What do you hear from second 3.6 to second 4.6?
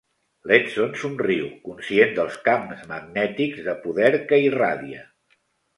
de poder que